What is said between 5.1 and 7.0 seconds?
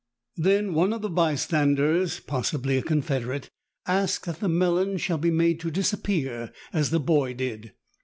be made to disappear as the